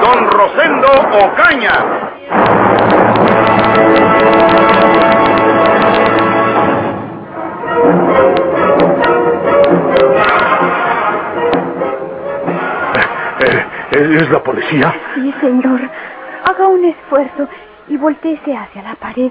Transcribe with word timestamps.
Don 0.00 0.30
Rosendo 0.30 0.88
Ocaña. 1.26 2.10
Eh, 13.40 14.18
¿Es 14.20 14.30
la 14.30 14.42
policía? 14.42 14.94
Sí, 15.14 15.34
señor. 15.40 15.80
Haga 16.44 16.68
un 16.68 16.84
esfuerzo 16.84 17.48
y 17.88 17.96
volteese 17.96 18.56
hacia 18.56 18.82
la 18.82 18.94
pared 18.94 19.30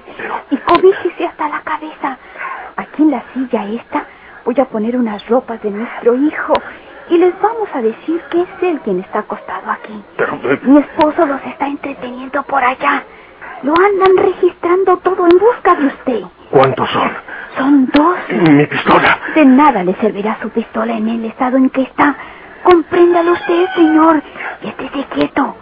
y 0.51 0.57
cobíjese 0.57 1.25
hasta 1.25 1.49
la 1.49 1.61
cabeza. 1.61 2.17
Aquí 2.75 3.03
en 3.03 3.11
la 3.11 3.23
silla 3.33 3.65
esta 3.65 4.05
voy 4.45 4.55
a 4.59 4.65
poner 4.65 4.95
unas 4.97 5.27
ropas 5.27 5.61
de 5.61 5.71
nuestro 5.71 6.15
hijo 6.15 6.53
y 7.09 7.17
les 7.17 7.33
vamos 7.41 7.69
a 7.73 7.81
decir 7.81 8.21
que 8.29 8.41
es 8.41 8.47
él 8.61 8.79
quien 8.83 8.99
está 8.99 9.19
acostado 9.19 9.69
aquí. 9.71 10.03
Pero, 10.17 10.39
eh, 10.43 10.59
Mi 10.63 10.79
esposo 10.79 11.25
los 11.25 11.43
está 11.45 11.67
entreteniendo 11.67 12.43
por 12.43 12.63
allá. 12.63 13.03
Lo 13.63 13.73
andan 13.73 14.17
registrando 14.17 14.97
todo 14.97 15.27
en 15.27 15.37
busca 15.37 15.75
de 15.75 15.87
usted. 15.87 16.21
¿Cuántos 16.51 16.89
son? 16.91 17.11
Son 17.57 17.89
dos. 17.93 18.17
Mi 18.29 18.65
pistola. 18.65 19.19
De 19.35 19.45
nada 19.45 19.83
le 19.83 19.95
servirá 19.95 20.37
su 20.41 20.49
pistola 20.49 20.93
en 20.93 21.09
el 21.09 21.25
estado 21.25 21.57
en 21.57 21.69
que 21.69 21.81
está. 21.81 22.15
Compréndalo 22.63 23.33
usted, 23.33 23.65
señor. 23.75 24.21
Y 24.63 24.67
estése 24.69 25.03
quieto. 25.13 25.55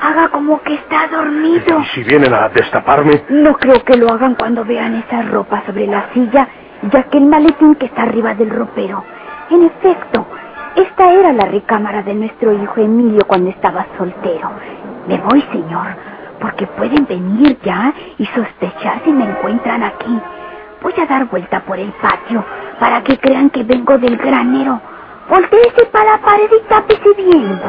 Haga 0.00 0.28
como 0.28 0.62
que 0.62 0.74
está 0.74 1.08
dormido. 1.08 1.80
¿Y 1.80 1.84
si 1.86 2.02
vienen 2.04 2.32
a 2.32 2.48
destaparme? 2.48 3.24
No 3.28 3.54
creo 3.58 3.84
que 3.84 3.96
lo 3.98 4.10
hagan 4.10 4.34
cuando 4.34 4.64
vean 4.64 4.94
esa 4.94 5.22
ropa 5.22 5.62
sobre 5.66 5.86
la 5.86 6.08
silla, 6.14 6.48
ya 6.90 7.02
que 7.04 7.18
el 7.18 7.26
maletín 7.26 7.74
que 7.74 7.86
está 7.86 8.02
arriba 8.02 8.34
del 8.34 8.48
ropero. 8.50 9.04
En 9.50 9.64
efecto, 9.64 10.26
esta 10.76 11.12
era 11.12 11.32
la 11.32 11.46
recámara 11.46 12.02
de 12.02 12.14
nuestro 12.14 12.52
hijo 12.52 12.80
Emilio 12.80 13.26
cuando 13.26 13.50
estaba 13.50 13.86
soltero. 13.98 14.50
Me 15.08 15.18
voy, 15.18 15.42
señor, 15.52 15.88
porque 16.40 16.66
pueden 16.68 17.06
venir 17.06 17.58
ya 17.64 17.92
y 18.18 18.26
sospechar 18.26 19.02
si 19.04 19.12
me 19.12 19.24
encuentran 19.24 19.82
aquí. 19.82 20.20
Voy 20.82 20.94
a 21.02 21.06
dar 21.06 21.26
vuelta 21.28 21.60
por 21.60 21.78
el 21.78 21.92
patio 21.94 22.44
para 22.80 23.02
que 23.02 23.18
crean 23.18 23.50
que 23.50 23.64
vengo 23.64 23.98
del 23.98 24.16
granero. 24.16 24.80
Voltéese 25.28 25.86
para 25.92 26.12
la 26.12 26.18
pared 26.18 26.50
y 26.52 26.68
tápese 26.68 27.14
bien. 27.16 27.60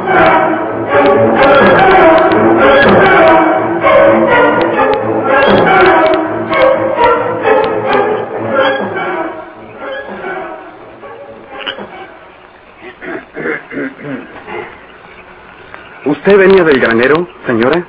¿Usted 16.21 16.37
venía 16.37 16.63
del 16.63 16.79
granero, 16.79 17.27
señora? 17.47 17.83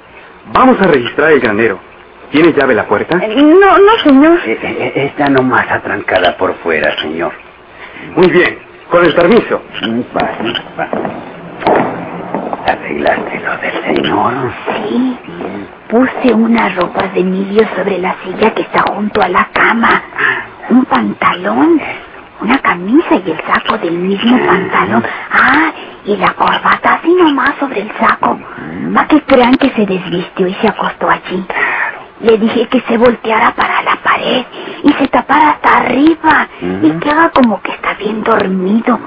Vamos 0.53 0.81
a 0.81 0.85
registrar 0.85 1.33
el 1.33 1.41
granero. 1.41 1.79
¿Tiene 2.31 2.53
llave 2.55 2.75
la 2.75 2.87
puerta? 2.89 3.17
No, 3.17 3.79
no, 3.79 3.93
señor. 4.03 4.39
Eh, 4.47 4.59
eh, 4.63 4.93
Está 5.07 5.29
nomás 5.29 5.71
atrancada 5.71 6.37
por 6.39 6.55
fuera, 6.57 6.97
señor. 7.03 7.33
Muy 8.17 8.29
bien, 8.31 8.59
con 8.91 9.05
el 9.05 9.15
permiso. 9.15 9.63
Mm, 9.83 10.01
Pase, 10.15 10.55
pase. 10.77 10.97
¿Arreglaste 12.67 13.41
lo 13.41 13.57
del 13.59 13.97
señor? 13.97 14.35
Sí, 14.89 15.19
puse 15.91 16.35
unas 16.35 16.75
ropas 16.77 17.13
de 17.15 17.21
Emilio 17.21 17.69
sobre 17.77 17.99
la 17.99 18.17
silla 18.25 18.55
que 18.55 18.63
está 18.63 18.83
junto 18.95 19.21
a 19.23 19.29
la 19.29 19.49
cama. 19.53 20.03
Un 20.71 20.85
pantalón, 20.87 21.81
una 22.41 22.59
camisa 22.61 23.17
y 23.27 23.31
el 23.31 23.41
saco 23.47 23.79
del 23.79 23.99
mismo 23.99 24.39
pantalón. 24.47 25.05
Ah, 25.33 25.72
y 26.05 26.17
la 26.17 26.33
corbata 26.35 26.95
así 26.95 27.15
nomás 27.15 27.55
sobre 27.61 27.83
el 27.83 27.91
saco. 27.99 28.39
Para 28.95 29.09
que 29.09 29.23
crean 29.23 29.57
que 29.57 29.71
se 29.71 29.87
desvistió 29.87 30.47
y 30.47 30.55
se 30.55 30.69
acostó 30.69 31.09
allí. 31.09 31.45
Le 32.21 32.39
dije 32.39 32.67
que 32.69 32.81
se 32.83 32.99
volteara 32.99 33.53
para 33.55 33.83
la 33.83 33.97
pared 33.97 34.45
y 34.85 34.93
se 34.93 35.09
tapara 35.09 35.51
hasta 35.51 35.79
arriba 35.79 36.47
y 36.61 36.91
que 36.93 37.11
haga 37.11 37.31
como 37.31 37.61
que 37.63 37.73
está 37.73 37.95
bien 37.95 38.23
dormido. 38.23 38.99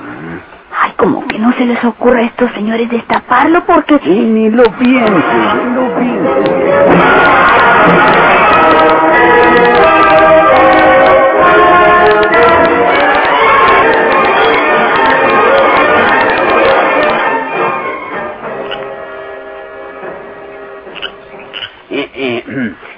Ay, 0.77 0.91
como 0.97 1.25
que 1.27 1.39
no 1.39 1.53
se 1.53 1.65
les 1.65 1.81
ocurra 1.85 2.19
a 2.19 2.23
estos 2.23 2.51
señores 2.51 2.89
destaparlo 2.89 3.65
porque... 3.65 3.97
Ni 4.05 4.49
lo 4.49 4.63
piense, 4.73 5.13
ni 5.13 5.75
lo 5.75 5.95
piense. 5.97 6.51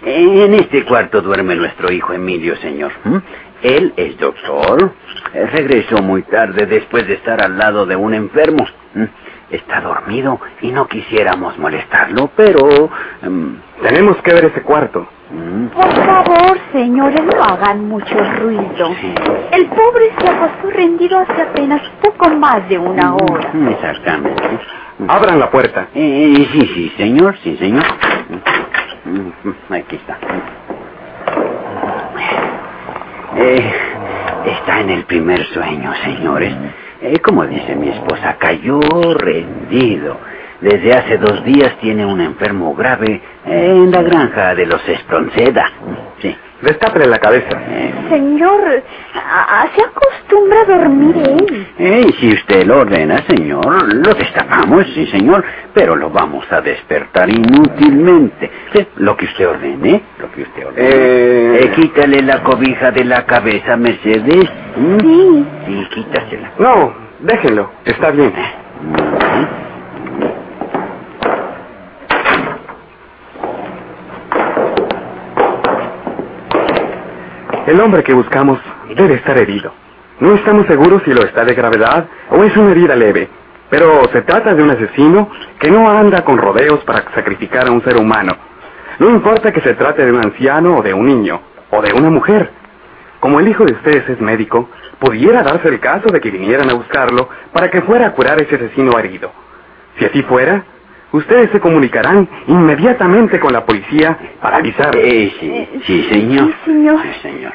En 0.09 0.53
este 0.55 0.85
cuarto 0.85 1.21
duerme 1.21 1.55
nuestro 1.55 1.91
hijo 1.91 2.13
Emilio, 2.13 2.55
señor. 2.57 2.91
¿Mm? 3.03 3.17
Él 3.63 3.93
es 3.97 4.17
doctor. 4.17 4.93
Eh, 5.33 5.45
Regresó 5.51 6.01
muy 6.01 6.23
tarde 6.23 6.65
después 6.65 7.07
de 7.07 7.15
estar 7.15 7.41
al 7.43 7.57
lado 7.57 7.85
de 7.85 7.95
un 7.95 8.13
enfermo. 8.13 8.65
¿Mm? 8.93 9.03
Está 9.49 9.79
dormido 9.81 10.39
y 10.61 10.71
no 10.71 10.87
quisiéramos 10.87 11.57
molestarlo, 11.57 12.29
pero... 12.35 12.89
em, 13.23 13.57
Tenemos 13.81 14.17
que 14.21 14.33
ver 14.33 14.45
ese 14.45 14.61
cuarto. 14.61 15.07
mm, 15.31 15.67
Por 15.67 15.93
favor, 16.05 16.57
señores, 16.73 17.21
no 17.23 17.43
hagan 17.43 17.87
mucho 17.87 18.15
ruido. 18.39 18.89
Sí. 18.99 19.13
El 19.53 19.67
pobre 19.67 20.11
se 20.19 20.27
acostó 20.27 20.69
rendido 20.71 21.19
hace 21.19 21.41
apenas 21.43 21.81
poco 22.01 22.29
más 22.35 22.67
de 22.69 22.77
una 22.77 23.15
hora. 23.15 23.51
Exactamente. 23.71 24.43
Abran 25.07 25.39
la 25.39 25.49
puerta. 25.49 25.87
Eh, 25.93 26.47
sí, 26.51 26.61
sí, 26.73 26.93
señor, 26.97 27.37
sí, 27.43 27.55
señor. 27.57 27.83
Mm, 29.07 29.73
Aquí 29.73 29.95
está. 29.95 30.19
Eh, 33.37 33.73
está 34.45 34.81
en 34.81 34.89
el 34.89 35.05
primer 35.05 35.45
sueño, 35.47 35.93
señores. 36.03 36.53
Eh, 37.01 37.19
como 37.19 37.45
dice 37.45 37.75
mi 37.75 37.89
esposa, 37.89 38.37
cayó 38.39 38.79
rendido. 39.15 40.17
Desde 40.61 40.91
hace 40.93 41.17
dos 41.17 41.43
días 41.45 41.77
tiene 41.81 42.05
un 42.05 42.19
enfermo 42.19 42.73
grave 42.75 43.21
eh, 43.45 43.71
en 43.75 43.91
la 43.91 44.01
granja 44.01 44.55
de 44.55 44.65
los 44.65 44.87
Espronceda. 44.87 45.69
Sí. 46.19 46.35
Destápele 46.61 47.05
la 47.05 47.19
cabeza. 47.19 47.49
Eh, 47.69 47.93
Señor, 48.09 48.59
se 49.75 49.81
acostumbra 49.83 50.61
a 50.61 50.65
dormir 50.65 51.15
él. 51.17 51.67
eh, 51.77 52.07
si 52.19 52.33
usted 52.33 52.65
lo 52.65 52.79
ordena, 52.79 53.21
señor, 53.27 53.93
lo 53.93 54.13
destapamos, 54.15 54.87
sí, 54.95 55.05
señor, 55.07 55.45
pero 55.75 55.95
lo 55.95 56.09
vamos 56.09 56.51
a 56.51 56.59
despertar 56.61 57.29
inútilmente. 57.29 58.49
Sí, 58.73 58.87
lo 58.95 59.15
que 59.15 59.25
usted 59.25 59.47
ordene, 59.47 60.01
lo 60.19 60.31
que 60.31 60.41
usted 60.41 60.65
ordene. 60.65 60.89
Eh, 60.89 61.59
Eh, 61.61 61.71
quítale 61.75 62.23
la 62.23 62.41
cobija 62.41 62.89
de 62.89 63.05
la 63.05 63.23
cabeza, 63.27 63.77
Mercedes. 63.77 64.49
¿Mm? 64.75 64.99
Sí. 64.99 65.45
Sí, 65.67 65.87
quítasela. 65.93 66.51
No, 66.57 66.93
déjenlo. 67.19 67.71
Está 67.85 68.09
bien. 68.09 68.33
Ujú. 68.33 69.66
El 77.67 77.81
hombre 77.81 78.01
que 78.01 78.13
buscamos 78.13 78.59
debe 78.95 79.15
estar 79.15 79.37
herido. 79.37 79.73
No 80.21 80.35
estamos 80.35 80.65
seguros 80.67 81.01
si 81.03 81.13
lo 81.13 81.23
está 81.23 81.43
de 81.43 81.53
gravedad 81.53 82.07
o 82.29 82.41
es 82.45 82.55
una 82.55 82.71
herida 82.71 82.95
leve, 82.95 83.27
pero 83.69 84.07
se 84.13 84.21
trata 84.21 84.53
de 84.53 84.63
un 84.63 84.69
asesino 84.69 85.29
que 85.59 85.69
no 85.69 85.89
anda 85.89 86.23
con 86.23 86.37
rodeos 86.37 86.81
para 86.85 87.03
sacrificar 87.13 87.67
a 87.67 87.71
un 87.71 87.83
ser 87.83 87.97
humano. 87.97 88.37
No 88.99 89.09
importa 89.09 89.51
que 89.51 89.59
se 89.59 89.73
trate 89.73 90.05
de 90.05 90.13
un 90.13 90.23
anciano 90.23 90.77
o 90.77 90.81
de 90.81 90.93
un 90.93 91.07
niño, 91.07 91.41
o 91.69 91.81
de 91.81 91.91
una 91.91 92.09
mujer. 92.09 92.49
Como 93.19 93.41
el 93.41 93.49
hijo 93.49 93.65
de 93.65 93.73
ustedes 93.73 94.07
es 94.07 94.21
médico, 94.21 94.69
pudiera 94.99 95.43
darse 95.43 95.67
el 95.67 95.81
caso 95.81 96.07
de 96.07 96.21
que 96.21 96.31
vinieran 96.31 96.69
a 96.69 96.73
buscarlo 96.73 97.27
para 97.51 97.69
que 97.69 97.81
fuera 97.81 98.07
a 98.07 98.11
curar 98.13 98.39
a 98.39 98.43
ese 98.43 98.55
asesino 98.55 98.97
herido. 98.97 99.29
Si 99.99 100.05
así 100.05 100.23
fuera, 100.23 100.63
ustedes 101.11 101.51
se 101.51 101.59
comunicarán 101.59 102.27
inmediatamente 102.47 103.39
con 103.39 103.53
la 103.53 103.65
policía 103.65 104.17
para 104.41 104.57
avisar. 104.57 104.95
Eh, 104.95 105.31
sí, 105.39 105.67
sí, 105.85 106.07
señor. 106.09 106.47
Sí, 106.47 106.71
señor. 106.71 107.01
Sí, 107.01 107.19
señor. 107.21 107.53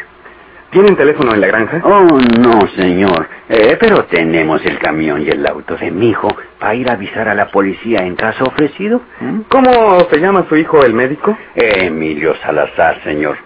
¿Tienen 0.70 0.96
teléfono 0.96 1.34
en 1.34 1.40
la 1.42 1.48
granja? 1.48 1.82
Oh, 1.84 2.18
no, 2.40 2.66
señor. 2.68 3.28
Eh, 3.46 3.76
pero 3.78 4.04
tenemos 4.06 4.64
el 4.64 4.78
camión 4.78 5.20
y 5.20 5.28
el 5.28 5.46
auto 5.46 5.76
de 5.76 5.90
mi 5.90 6.08
hijo 6.08 6.34
para 6.58 6.74
ir 6.74 6.88
a 6.88 6.94
avisar 6.94 7.28
a 7.28 7.34
la 7.34 7.50
policía 7.50 7.98
en 7.98 8.16
caso 8.16 8.44
ofrecido. 8.44 9.02
¿Mm? 9.20 9.40
¿Cómo 9.50 10.00
se 10.10 10.18
llama 10.18 10.46
su 10.48 10.56
hijo, 10.56 10.82
el 10.82 10.94
médico? 10.94 11.36
Emilio 11.54 12.34
Salazar, 12.36 13.02
señor. 13.04 13.36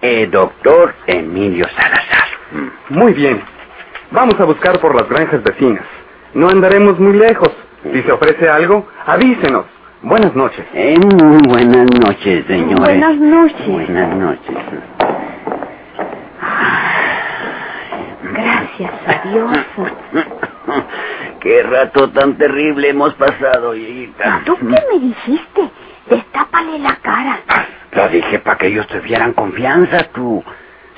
Eh, 0.00 0.28
doctor 0.30 0.94
Emilio 1.08 1.66
Salazar. 1.70 2.28
Mm. 2.52 2.94
Muy 2.96 3.12
bien. 3.14 3.42
Vamos 4.12 4.38
a 4.38 4.44
buscar 4.44 4.78
por 4.78 4.94
las 4.94 5.08
granjas 5.08 5.42
vecinas. 5.42 5.82
No 6.34 6.48
andaremos 6.48 7.00
muy 7.00 7.16
lejos. 7.16 7.50
Si 7.92 8.02
se 8.02 8.12
ofrece 8.12 8.48
algo, 8.48 8.86
avísenos. 9.06 9.66
Buenas 10.02 10.34
noches. 10.34 10.64
Eh, 10.74 10.98
muy 10.98 11.40
buenas 11.48 11.90
noches, 12.00 12.44
señores. 12.46 12.78
Buenas 12.78 13.16
noches. 13.16 13.68
Buenas 13.68 14.16
noches. 14.16 14.56
Gracias 18.32 18.92
a 19.06 19.28
Dios. 19.28 19.50
Qué 21.40 21.62
rato 21.62 22.10
tan 22.10 22.36
terrible 22.36 22.90
hemos 22.90 23.14
pasado, 23.14 23.74
hijita. 23.74 24.42
¿Tú 24.44 24.56
qué 24.58 24.64
me 24.64 24.98
dijiste? 24.98 25.70
Destápale 26.10 26.78
la 26.78 26.96
cara. 26.96 27.40
Lo 27.92 28.08
dije 28.08 28.38
para 28.40 28.58
que 28.58 28.66
ellos 28.66 28.86
tuvieran 28.88 29.32
confianza, 29.32 30.04
tú. 30.12 30.42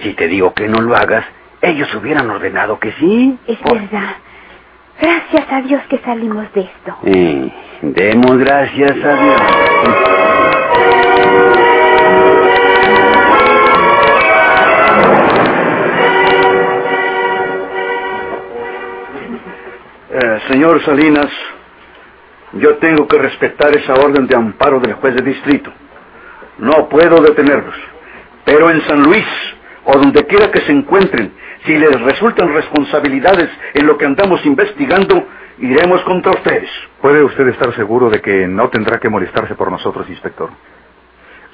Si 0.03 0.15
te 0.15 0.27
digo 0.27 0.55
que 0.55 0.69
no 0.69 0.81
lo 0.81 0.97
hagas, 0.97 1.25
ellos 1.61 1.93
hubieran 1.95 2.29
ordenado 2.31 2.79
que 2.79 2.93
sí. 2.93 3.39
Es 3.47 3.63
verdad. 3.63 4.17
Gracias 5.01 5.53
a 5.53 5.63
Dios 5.63 5.83
que 5.89 5.99
salimos 5.99 6.53
de 6.53 6.63
esto. 6.63 6.97
Demos 7.83 8.39
gracias 8.39 9.05
a 9.05 9.15
Dios. 9.23 9.43
Eh, 20.11 20.41
señor 20.49 20.83
Salinas, 20.85 21.31
yo 22.55 22.77
tengo 22.79 23.07
que 23.07 23.19
respetar 23.19 23.77
esa 23.77 23.95
orden 23.95 24.27
de 24.27 24.35
amparo 24.35 24.81
del 24.81 24.95
juez 24.95 25.15
de 25.15 25.23
distrito. 25.23 25.73
No 26.59 26.89
puedo 26.89 27.23
detenerlos. 27.23 27.77
Pero 28.45 28.71
en 28.71 28.81
San 28.89 29.03
Luis, 29.03 29.27
o 29.85 29.93
donde 29.93 30.27
quiera 30.27 30.51
que 30.51 30.61
se 30.63 30.73
encuentren, 30.73 31.33
si 31.65 31.77
les 31.77 32.01
resultan 32.01 32.53
responsabilidades 32.53 33.51
en 33.75 33.87
lo 33.87 33.99
que 33.99 34.07
andamos 34.07 34.45
investigando, 34.47 35.27
iremos 35.59 36.03
contra 36.03 36.33
ustedes. 36.33 36.71
Puede 37.01 37.23
usted 37.23 37.49
estar 37.49 37.75
seguro 37.75 38.11
de 38.11 38.21
que 38.21 38.47
no 38.47 38.69
tendrá 38.69 38.99
que 38.99 39.09
molestarse 39.09 39.55
por 39.55 39.71
nosotros, 39.71 40.09
inspector. 40.09 40.51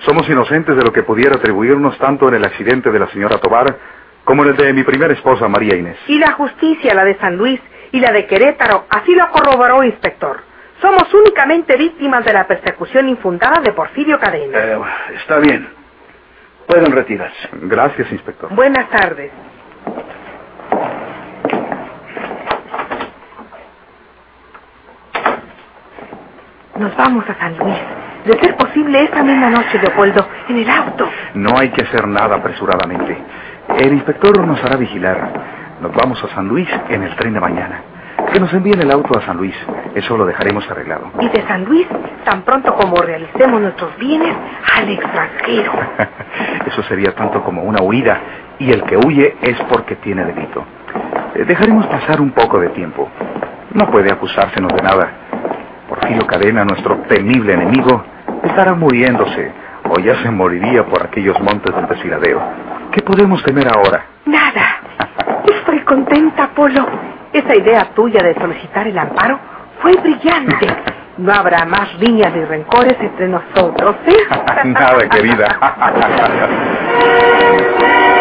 Somos 0.05 0.29
inocentes 0.29 0.77
de 0.77 0.83
lo 0.83 0.93
que 0.93 1.03
pudiera 1.03 1.37
atribuirnos 1.37 1.97
tanto 1.99 2.29
en 2.29 2.35
el 2.35 2.45
accidente 2.45 2.91
de 2.91 2.99
la 2.99 3.09
señora 3.09 3.39
Tobar 3.39 3.77
como 4.25 4.43
en 4.43 4.51
el 4.51 4.57
de 4.57 4.73
mi 4.73 4.83
primera 4.85 5.13
esposa, 5.13 5.49
María 5.49 5.77
Inés. 5.77 5.99
Y 6.09 6.19
la 6.19 6.33
justicia, 6.33 6.95
la 6.95 7.05
de 7.05 7.17
San 7.19 7.37
Luis 7.37 7.61
y 7.93 8.01
la 8.01 8.11
de 8.13 8.27
Querétaro, 8.27 8.87
así 8.89 9.15
lo 9.15 9.31
corroboró, 9.31 9.83
inspector. 9.85 10.41
Somos 10.81 11.13
únicamente 11.15 11.77
víctimas 11.77 12.25
de 12.25 12.33
la 12.33 12.47
persecución 12.47 13.09
infundada 13.09 13.61
de 13.61 13.73
Porfirio 13.73 14.19
Cadena. 14.19 14.59
Eh, 14.59 14.79
está 15.17 15.39
bien. 15.39 15.69
Pueden 16.67 16.93
retirarse. 16.93 17.49
Gracias, 17.53 18.11
inspector. 18.13 18.55
Buenas 18.55 18.89
tardes. 18.91 19.31
Nos 26.79 26.97
vamos 26.97 27.25
a 27.29 27.35
San 27.35 27.57
Luis. 27.57 27.77
De 28.25 28.39
ser 28.41 28.57
posible 28.57 29.05
esta 29.05 29.23
misma 29.23 29.51
noche, 29.51 29.79
Leopoldo, 29.79 30.27
en 30.49 30.59
el 30.59 30.71
auto. 30.71 31.09
No 31.35 31.59
hay 31.59 31.71
que 31.71 31.83
hacer 31.83 32.07
nada 32.09 32.37
apresuradamente. 32.37 33.17
El 33.79 33.93
inspector 33.93 34.47
nos 34.47 34.63
hará 34.65 34.77
vigilar. 34.77 35.31
Nos 35.81 35.95
vamos 35.95 36.23
a 36.25 36.29
San 36.29 36.49
Luis 36.49 36.69
en 36.89 37.03
el 37.03 37.15
tren 37.17 37.35
de 37.35 37.41
mañana. 37.41 37.81
Que 38.33 38.41
nos 38.41 38.53
envíen 38.53 38.81
el 38.81 38.91
auto 38.91 39.19
a 39.19 39.23
San 39.23 39.37
Luis. 39.37 39.55
Eso 39.95 40.17
lo 40.17 40.27
dejaremos 40.27 40.69
arreglado. 40.71 41.11
Y 41.21 41.29
de 41.29 41.43
San 41.47 41.65
Luis, 41.65 41.87
tan 42.25 42.43
pronto 42.43 42.75
como 42.75 42.97
realicemos 42.97 43.61
nuestros 43.61 43.97
bienes, 43.97 44.35
al 44.77 44.89
extranjero. 44.89 45.73
Eso 46.67 46.83
sería 46.85 47.15
tanto 47.15 47.43
como 47.43 47.63
una 47.63 47.83
huida. 47.83 48.21
Y 48.59 48.73
el 48.73 48.83
que 48.85 48.97
huye 48.97 49.37
es 49.43 49.61
porque 49.69 49.97
tiene 49.97 50.25
delito. 50.25 50.65
Eh, 51.35 51.45
Dejaremos 51.45 51.87
pasar 51.87 52.21
un 52.21 52.33
poco 52.33 52.59
de 52.61 52.71
tiempo. 52.71 53.09
No 53.73 53.87
puede 53.91 54.13
acusársenos 54.13 54.73
de 54.73 54.83
nada. 54.83 55.11
Porfirio 55.89 56.27
Cadena, 56.27 56.65
nuestro 56.65 56.97
temible 57.09 57.53
enemigo, 57.55 58.03
estará 58.43 58.75
muriéndose 58.75 59.53
o 59.91 59.99
ya 60.01 60.17
se 60.23 60.31
moriría 60.31 60.85
por 60.87 61.05
aquellos 61.05 61.39
montes 61.41 61.75
del 61.75 61.87
desfiladero. 61.87 62.41
¿Qué 62.91 63.03
podemos 63.03 63.43
temer 63.45 63.69
ahora? 63.69 64.07
Nada. 64.25 64.81
Estoy 65.47 65.81
contenta, 65.81 66.49
Polo. 66.55 66.87
Esa 67.35 67.57
idea 67.57 67.91
tuya 67.97 68.23
de 68.23 68.33
solicitar 68.35 68.87
el 68.87 68.97
amparo 68.97 69.41
fue 69.83 69.97
brillante. 69.97 70.69
No 71.19 71.33
habrá 71.33 71.65
más 71.65 71.99
riñas 71.99 72.33
ni 72.33 72.45
rencores 72.45 72.97
entre 73.01 73.27
nosotros, 73.27 73.97
¿eh? 74.07 74.17
Nada, 74.65 75.09
querida. 75.09 75.59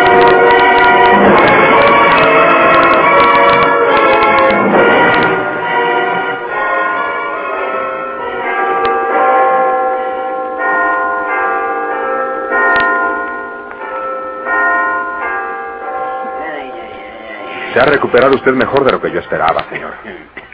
ha 17.83 17.85
recuperado 17.85 18.35
usted 18.35 18.53
mejor 18.53 18.85
de 18.85 18.93
lo 18.93 19.01
que 19.01 19.11
yo 19.11 19.19
esperaba, 19.19 19.65
señor. 19.69 19.93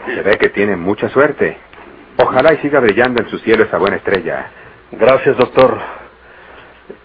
Se 0.04 0.22
ve 0.24 0.38
que 0.40 0.50
tiene 0.50 0.76
mucha 0.76 1.10
suerte. 1.10 1.58
Ojalá 2.18 2.56
y 2.56 2.58
siga 2.58 2.80
brillando 2.80 3.22
en 3.22 3.30
su 3.30 3.38
cielo 3.40 3.66
esa 3.66 3.78
buena 3.78 3.98
estrella. 3.98 4.50
Gracias, 4.92 5.38
doctor. 5.38 5.78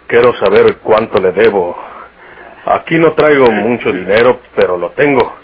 Quiero 0.06 0.34
saber 0.36 0.78
cuánto 0.78 1.20
le 1.20 1.32
debo. 1.32 1.76
Aquí 2.64 2.98
no 2.98 3.12
traigo 3.12 3.50
mucho 3.50 3.92
dinero, 3.92 4.40
pero 4.56 4.78
lo 4.78 4.92
tengo. 4.92 5.36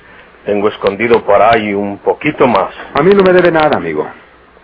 Tengo 0.46 0.68
escondido 0.68 1.22
por 1.26 1.42
ahí 1.42 1.74
un 1.74 1.98
poquito 1.98 2.46
más. 2.46 2.74
A 2.94 3.02
mí 3.02 3.12
no 3.14 3.22
me 3.22 3.34
debe 3.34 3.50
nada, 3.52 3.76
amigo. 3.76 4.08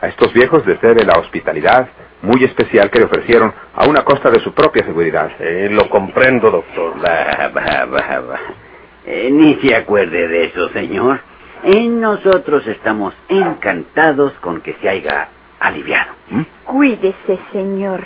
A 0.00 0.08
estos 0.08 0.32
viejos 0.32 0.66
les 0.66 0.80
debe 0.80 1.04
la 1.04 1.19
hospitalidad 1.19 1.88
muy 2.22 2.42
especial 2.44 2.90
que 2.90 3.00
le 3.00 3.04
ofrecieron 3.04 3.52
a 3.74 3.86
una 3.86 4.02
costa 4.02 4.30
de 4.30 4.40
su 4.40 4.54
propia 4.54 4.82
seguridad. 4.84 5.30
Eh, 5.38 5.69
lo 5.70 5.90
comprendo, 5.90 6.50
doctor. 6.50 6.94
Eh, 9.06 9.31
ni 9.31 9.55
se 9.56 9.75
acuerde 9.75 10.26
de 10.29 10.44
eso, 10.47 10.69
señor. 10.70 11.20
Eh, 11.62 11.88
nosotros 11.88 12.67
estamos 12.67 13.14
encantados 13.29 14.32
con 14.41 14.60
que 14.60 14.75
se 14.75 14.89
haya 14.89 15.29
aliviado. 15.60 16.13
¿m? 16.31 16.44
Cuídese, 16.65 17.39
señor. 17.53 18.03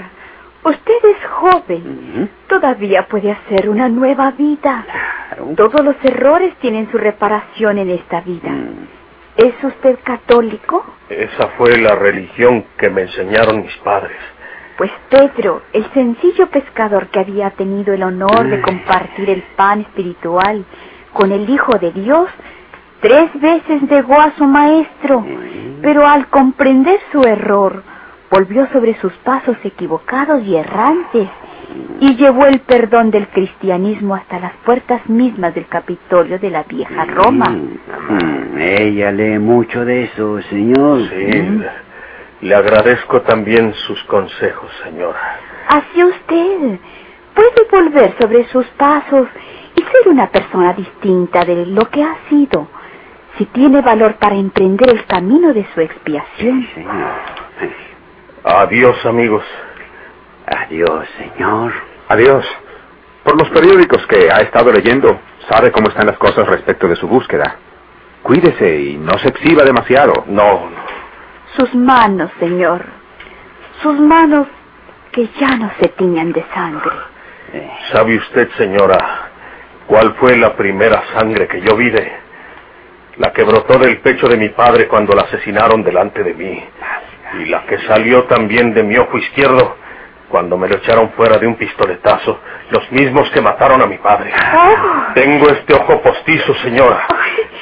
Usted 0.62 1.04
es 1.04 1.25
joven. 1.30 2.12
Ujú. 2.14 2.28
Todavía 2.49 3.07
puede 3.07 3.33
hacer 3.33 3.71
una 3.71 3.88
nueva 3.88 4.30
vida. 4.33 4.85
Claro. 4.87 5.54
Todos 5.57 5.83
los 5.83 5.97
errores 6.04 6.54
tienen 6.61 6.90
su 6.90 6.99
reparación 6.99 7.78
en 7.78 7.90
esta 7.90 8.21
vida. 8.21 8.50
Mm. 8.50 8.87
¿Es 9.37 9.54
usted 9.64 9.99
católico? 10.04 10.85
Esa 11.09 11.49
fue 11.57 11.78
la 11.78 11.95
religión 11.95 12.66
que 12.76 12.90
me 12.90 13.02
enseñaron 13.02 13.62
mis 13.62 13.76
padres. 13.78 14.19
Pues 14.80 14.92
Pedro, 15.10 15.60
el 15.75 15.84
sencillo 15.92 16.46
pescador 16.46 17.08
que 17.08 17.20
había 17.20 17.50
tenido 17.50 17.92
el 17.92 18.02
honor 18.02 18.49
de 18.49 18.62
compartir 18.62 19.28
el 19.28 19.42
pan 19.54 19.82
espiritual 19.82 20.64
con 21.12 21.32
el 21.32 21.50
Hijo 21.50 21.78
de 21.78 21.92
Dios, 21.92 22.30
tres 23.02 23.28
veces 23.42 23.82
negó 23.82 24.18
a 24.18 24.32
su 24.38 24.46
maestro, 24.46 25.22
pero 25.82 26.06
al 26.06 26.28
comprender 26.28 26.99
su 27.12 27.20
error, 27.25 27.82
volvió 28.30 28.68
sobre 28.72 28.99
sus 29.00 29.12
pasos 29.18 29.58
equivocados 29.64 30.42
y 30.44 30.56
errantes 30.56 31.28
y 32.00 32.16
llevó 32.16 32.46
el 32.46 32.60
perdón 32.60 33.10
del 33.10 33.28
cristianismo 33.28 34.14
hasta 34.14 34.40
las 34.40 34.54
puertas 34.64 35.06
mismas 35.10 35.54
del 35.54 35.66
Capitolio 35.66 36.38
de 36.38 36.49
la 36.49 36.62
vieja 36.62 37.04
Roma. 37.04 37.50
Mm, 37.50 38.58
Ella 38.58 39.12
lee 39.12 39.38
mucho 39.38 39.84
de 39.84 40.04
eso, 40.04 40.40
señor. 40.49 41.02
Sí. 41.10 41.60
Le 42.40 42.54
agradezco 42.54 43.20
también 43.23 43.75
sus 43.75 44.02
consejos, 44.04 44.70
señora. 44.82 45.38
Así 45.68 46.02
usted 46.02 46.78
puede 47.35 47.64
volver 47.70 48.14
sobre 48.18 48.49
sus 48.49 48.66
pasos 48.78 49.28
y 49.76 49.82
ser 49.82 50.09
una 50.09 50.28
persona 50.28 50.73
distinta 50.73 51.44
de 51.44 51.66
lo 51.66 51.88
que 51.90 52.02
ha 52.02 52.16
sido, 52.28 52.68
si 53.37 53.44
tiene 53.47 53.82
valor 53.82 54.14
para 54.16 54.37
emprender 54.37 54.90
el 54.90 55.04
camino 55.04 55.52
de 55.52 55.66
su 55.75 55.80
expiación. 55.80 56.66
Señor. 56.75 57.12
Adiós, 58.42 59.04
amigos. 59.04 59.44
Adiós, 60.47 61.06
señor. 61.18 61.73
Adiós. 62.09 62.47
Por 63.23 63.38
los 63.38 63.50
periódicos 63.50 64.06
que 64.06 64.30
ha 64.30 64.38
estado 64.38 64.73
leyendo, 64.73 65.20
sabe 65.49 65.70
cómo 65.70 65.88
están 65.88 66.06
las 66.06 66.16
cosas 66.16 66.49
respecto 66.49 66.88
de 66.88 66.97
su 66.97 67.06
búsqueda. 67.06 67.56
Cuídese 68.23 68.80
y 68.80 68.97
no 68.97 69.18
se 69.18 69.28
exhiba 69.28 69.62
demasiado. 69.62 70.25
No, 70.26 70.70
no. 70.70 71.00
Sus 71.57 71.75
manos, 71.75 72.30
señor, 72.38 72.85
sus 73.83 73.99
manos 73.99 74.47
que 75.12 75.28
ya 75.40 75.57
no 75.57 75.71
se 75.80 75.88
tiñan 75.88 76.33
de 76.33 76.45
sangre. 76.54 76.90
¿Sabe 77.92 78.16
usted, 78.16 78.49
señora, 78.57 79.30
¿Cuál 79.90 80.14
fue 80.21 80.37
la 80.37 80.54
primera 80.54 81.02
sangre 81.19 81.49
que 81.49 81.62
yo 81.62 81.75
vi 81.75 81.90
de 81.90 82.12
la 83.16 83.33
que 83.33 83.42
brotó 83.42 83.76
del 83.76 83.99
pecho 83.99 84.28
de 84.28 84.37
mi 84.37 84.50
padre 84.50 84.87
cuando 84.87 85.16
la 85.16 85.23
asesinaron 85.23 85.83
delante 85.83 86.23
de 86.23 86.33
mí? 86.33 86.64
Y 87.40 87.47
la 87.47 87.66
que 87.66 87.76
salió 87.88 88.23
también 88.26 88.73
de 88.73 88.85
mi 88.85 88.97
ojo 88.97 89.19
izquierdo 89.19 89.78
cuando 90.28 90.57
me 90.57 90.69
lo 90.69 90.76
echaron 90.76 91.11
fuera 91.16 91.38
de 91.38 91.49
un 91.49 91.57
pistoletazo, 91.57 92.38
los 92.71 92.92
mismos 92.92 93.28
que 93.30 93.40
mataron 93.40 93.83
a 93.83 93.87
mi 93.87 93.99
padre. 93.99 94.33
Oh. 94.33 95.12
Tengo 95.14 95.49
este 95.49 95.75
ojo 95.75 96.00
postizo, 96.00 96.54
señora. 96.62 97.09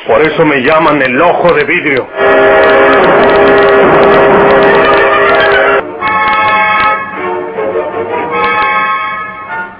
Por 0.07 0.21
eso 0.21 0.45
me 0.45 0.61
llaman 0.61 1.01
el 1.01 1.19
ojo 1.19 1.55
de 1.55 1.65
vidrio. 1.65 2.09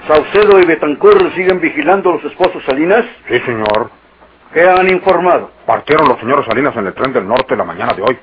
¿Saucedo 0.09 0.59
y 0.59 0.65
Betancourt 0.65 1.35
siguen 1.35 1.61
vigilando 1.61 2.09
a 2.09 2.13
los 2.13 2.25
esposos 2.25 2.63
Salinas? 2.65 3.05
Sí, 3.27 3.39
señor. 3.41 3.91
¿Qué 4.51 4.67
han 4.67 4.89
informado? 4.89 5.51
Partieron 5.67 6.07
los 6.07 6.19
señores 6.19 6.47
Salinas 6.47 6.75
en 6.77 6.87
el 6.87 6.95
tren 6.95 7.13
del 7.13 7.27
norte 7.27 7.55
la 7.55 7.63
mañana 7.63 7.93
de 7.93 8.01
hoy. 8.01 8.17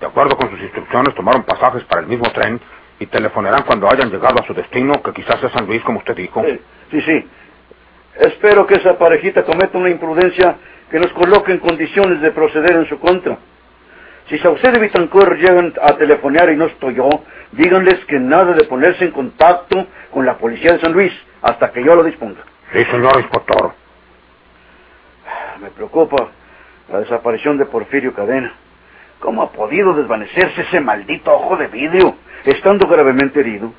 De 0.00 0.06
acuerdo 0.06 0.36
con 0.36 0.50
sus 0.50 0.60
instrucciones, 0.60 1.14
tomaron 1.14 1.44
pasajes 1.44 1.84
para 1.84 2.00
el 2.00 2.08
mismo 2.08 2.28
tren 2.32 2.60
y 2.98 3.06
telefonarán 3.06 3.62
cuando 3.62 3.88
hayan 3.88 4.10
llegado 4.10 4.40
a 4.42 4.44
su 4.44 4.54
destino, 4.54 5.00
que 5.04 5.12
quizás 5.12 5.40
es 5.44 5.52
San 5.52 5.68
Luis, 5.68 5.80
como 5.84 6.00
usted 6.00 6.16
dijo. 6.16 6.44
Sí, 6.44 6.60
sí, 6.90 7.00
sí. 7.02 7.28
Espero 8.16 8.66
que 8.66 8.74
esa 8.74 8.98
parejita 8.98 9.44
cometa 9.44 9.78
una 9.78 9.90
imprudencia 9.90 10.56
que 10.90 10.98
nos 10.98 11.12
coloque 11.12 11.52
en 11.52 11.58
condiciones 11.58 12.20
de 12.22 12.32
proceder 12.32 12.72
en 12.72 12.88
su 12.88 12.98
contra. 12.98 13.38
Si 14.30 14.38
Saucedo 14.38 14.76
y 14.76 14.80
Betancourt 14.80 15.38
llegan 15.38 15.74
a 15.82 15.96
telefonear 15.96 16.52
y 16.52 16.56
no 16.56 16.66
estoy 16.66 16.94
yo, 16.94 17.08
díganles 17.50 18.04
que 18.04 18.20
nada 18.20 18.52
de 18.52 18.62
ponerse 18.62 19.04
en 19.04 19.10
contacto 19.10 19.88
con 20.12 20.24
la 20.24 20.38
policía 20.38 20.74
de 20.74 20.80
San 20.80 20.92
Luis 20.92 21.12
hasta 21.42 21.72
que 21.72 21.82
yo 21.82 21.96
lo 21.96 22.04
disponga. 22.04 22.42
Sí, 22.72 22.84
señor 22.84 23.16
inspector. 23.16 23.72
Me 25.60 25.70
preocupa 25.70 26.28
la 26.92 27.00
desaparición 27.00 27.58
de 27.58 27.66
Porfirio 27.66 28.14
Cadena. 28.14 28.54
¿Cómo 29.18 29.42
ha 29.42 29.50
podido 29.50 29.94
desvanecerse 29.94 30.62
ese 30.62 30.80
maldito 30.80 31.32
ojo 31.32 31.56
de 31.56 31.66
vidrio, 31.66 32.14
estando 32.44 32.86
gravemente 32.86 33.40
herido? 33.40 33.72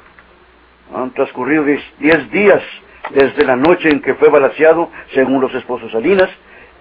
Han 0.93 1.11
transcurrido 1.11 1.63
diez, 1.63 1.81
diez 1.97 2.29
días 2.29 2.61
desde 3.11 3.45
la 3.45 3.55
noche 3.55 3.87
en 3.89 4.01
que 4.01 4.15
fue 4.15 4.27
balaseado, 4.27 4.89
según 5.13 5.39
los 5.39 5.53
esposos 5.55 5.93
Salinas, 5.93 6.29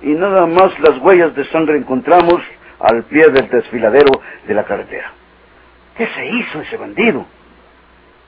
y 0.03 0.09
nada 0.09 0.47
más 0.47 0.77
las 0.81 0.99
huellas 0.99 1.37
de 1.37 1.45
sangre 1.45 1.79
encontramos 1.79 2.43
al 2.81 3.05
pie 3.05 3.29
del 3.29 3.49
desfiladero 3.49 4.21
de 4.47 4.55
la 4.55 4.65
carretera. 4.65 5.13
¿Qué 5.97 6.07
se 6.07 6.27
hizo 6.27 6.61
ese 6.63 6.77
bandido? 6.77 7.27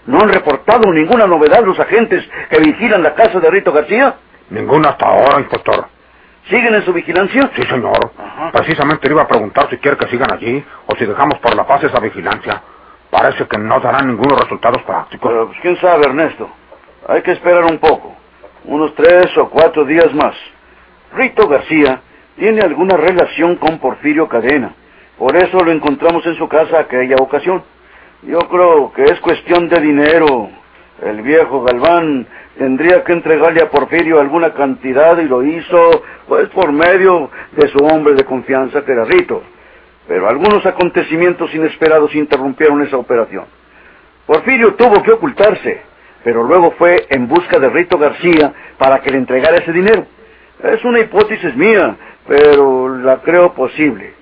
¿No 0.07 0.21
han 0.21 0.29
reportado 0.29 0.93
ninguna 0.93 1.27
novedad 1.27 1.65
los 1.65 1.79
agentes 1.79 2.29
que 2.51 2.59
vigilan 2.59 3.03
la 3.03 3.15
casa 3.15 3.39
de 3.39 3.51
Rito 3.51 3.73
García? 3.73 4.17
Ninguna 4.51 4.91
hasta 4.91 5.07
ahora, 5.07 5.39
inspector. 5.39 5.87
¿Siguen 6.49 6.75
en 6.75 6.85
su 6.85 6.93
vigilancia? 6.93 7.51
Sí, 7.55 7.63
señor. 7.63 8.13
Ajá. 8.19 8.51
Precisamente 8.53 9.07
le 9.07 9.15
iba 9.15 9.23
a 9.23 9.29
preguntar 9.29 9.71
si 9.71 9.79
quiere 9.79 9.97
que 9.97 10.09
sigan 10.09 10.33
allí 10.33 10.65
o 10.87 10.97
si 10.97 11.07
dejamos 11.07 11.39
por 11.39 11.55
la 11.55 11.67
paz 11.67 11.85
esa 11.85 12.01
vigilancia. 12.01 12.61
Parece 13.11 13.47
que 13.47 13.59
no 13.59 13.79
darán 13.79 14.09
ningunos 14.09 14.41
resultados 14.41 14.83
prácticos. 14.83 15.31
Pero, 15.31 15.47
pues, 15.47 15.59
quién 15.63 15.77
sabe, 15.81 16.07
Ernesto. 16.07 16.51
Hay 17.09 17.23
que 17.23 17.33
esperar 17.33 17.65
un 17.65 17.79
poco. 17.79 18.17
Unos 18.65 18.95
tres 18.95 19.37
o 19.39 19.49
cuatro 19.51 19.85
días 19.85 20.13
más. 20.15 20.35
Rito 21.15 21.47
García 21.47 22.01
tiene 22.43 22.61
alguna 22.61 22.97
relación 22.97 23.55
con 23.55 23.79
Porfirio 23.79 24.27
Cadena. 24.27 24.75
Por 25.17 25.37
eso 25.37 25.63
lo 25.63 25.71
encontramos 25.71 26.27
en 26.27 26.35
su 26.35 26.49
casa 26.49 26.81
aquella 26.81 27.15
ocasión. 27.21 27.63
Yo 28.23 28.41
creo 28.49 28.93
que 28.93 29.05
es 29.05 29.21
cuestión 29.21 29.69
de 29.69 29.81
dinero. 29.81 30.51
El 31.05 31.23
viejo 31.23 31.63
Galván 31.63 32.27
tendría 32.59 33.05
que 33.05 33.13
entregarle 33.13 33.63
a 33.63 33.71
Porfirio 33.71 34.19
alguna 34.19 34.55
cantidad 34.55 35.17
y 35.19 35.29
lo 35.29 35.45
hizo, 35.45 36.03
pues, 36.27 36.49
por 36.49 36.73
medio 36.73 37.31
de 37.53 37.69
su 37.69 37.79
hombre 37.79 38.15
de 38.15 38.25
confianza, 38.25 38.85
que 38.85 38.91
era 38.91 39.05
Rito. 39.05 39.45
Pero 40.09 40.29
algunos 40.29 40.67
acontecimientos 40.67 41.55
inesperados 41.55 42.13
interrumpieron 42.17 42.83
esa 42.83 42.97
operación. 42.97 43.45
Porfirio 44.27 44.75
tuvo 44.75 45.01
que 45.05 45.13
ocultarse, 45.13 45.81
pero 46.25 46.43
luego 46.43 46.73
fue 46.73 47.07
en 47.09 47.29
busca 47.29 47.61
de 47.61 47.71
Rito 47.71 47.99
García 47.99 48.53
para 48.79 49.01
que 49.01 49.13
le 49.13 49.19
entregara 49.19 49.59
ese 49.59 49.73
dinero. 49.73 50.07
Es 50.63 50.85
una 50.85 51.01
hipótesis 51.01 51.57
mía, 51.57 51.97
pero 52.27 52.89
la 52.99 53.19
creo 53.23 53.53
posible. 53.55 54.15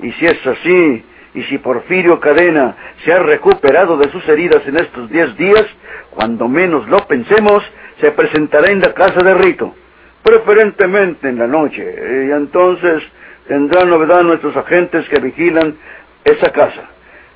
Y 0.00 0.12
si 0.12 0.26
es 0.26 0.46
así, 0.46 1.04
y 1.34 1.42
si 1.44 1.58
Porfirio 1.58 2.20
Cadena 2.20 2.76
se 3.04 3.12
ha 3.12 3.18
recuperado 3.18 3.96
de 3.96 4.10
sus 4.10 4.26
heridas 4.28 4.66
en 4.66 4.76
estos 4.76 5.10
diez 5.10 5.36
días, 5.36 5.66
cuando 6.10 6.48
menos 6.48 6.88
lo 6.88 7.06
pensemos, 7.06 7.62
se 8.00 8.10
presentará 8.12 8.70
en 8.70 8.80
la 8.80 8.94
casa 8.94 9.22
de 9.22 9.34
Rito, 9.34 9.74
preferentemente 10.22 11.28
en 11.28 11.38
la 11.38 11.46
noche, 11.46 11.82
y 11.82 12.30
entonces 12.30 13.02
tendrán 13.46 13.90
novedad 13.90 14.22
nuestros 14.22 14.56
agentes 14.56 15.08
que 15.08 15.20
vigilan 15.20 15.76
esa 16.24 16.52
casa. 16.52 16.90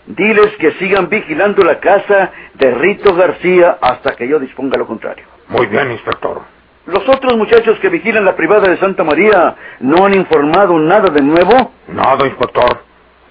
Diles 0.07 0.49
que 0.59 0.73
sigan 0.73 1.09
vigilando 1.09 1.62
la 1.62 1.79
casa 1.79 2.33
de 2.55 2.75
Rito 2.75 3.14
García 3.14 3.79
hasta 3.81 4.17
que 4.17 4.26
yo 4.26 4.38
disponga 4.41 4.76
lo 4.76 4.87
contrario. 4.87 5.25
Muy 5.49 5.67
bien, 5.67 5.93
inspector. 5.93 6.43
¿Los 6.87 7.09
otros 7.09 7.37
muchachos 7.37 7.79
que 7.79 7.89
vigilan 7.89 8.25
la 8.25 8.35
privada 8.35 8.69
de 8.69 8.77
Santa 8.79 9.05
María 9.05 9.55
no 9.81 10.05
han 10.05 10.15
informado 10.15 10.79
nada 10.81 11.11
de 11.11 11.23
nuevo? 11.23 11.73
Nada, 11.87 12.27
inspector. 12.27 12.83